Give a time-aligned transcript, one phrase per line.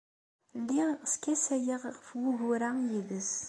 [0.61, 3.31] Lliɣ skasayeɣ ɣef wugur-a yid-s.